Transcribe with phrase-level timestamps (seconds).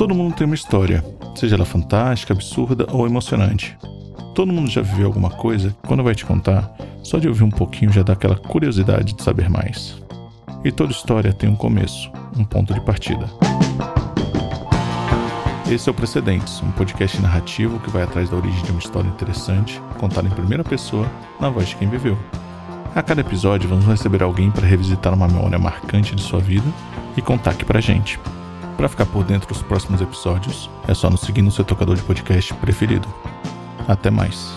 [0.00, 3.76] Todo mundo tem uma história, seja ela fantástica, absurda ou emocionante.
[4.34, 7.92] Todo mundo já viveu alguma coisa quando vai te contar, só de ouvir um pouquinho
[7.92, 10.00] já dá aquela curiosidade de saber mais.
[10.64, 13.28] E toda história tem um começo, um ponto de partida.
[15.70, 19.06] Esse é o Precedentes, um podcast narrativo que vai atrás da origem de uma história
[19.06, 21.06] interessante, contada em primeira pessoa,
[21.38, 22.16] na voz de quem viveu.
[22.94, 26.66] A cada episódio vamos receber alguém para revisitar uma memória marcante de sua vida
[27.18, 28.18] e contar aqui pra gente.
[28.80, 32.02] Para ficar por dentro dos próximos episódios, é só nos seguir no seu tocador de
[32.02, 33.06] podcast preferido.
[33.86, 34.54] Até mais.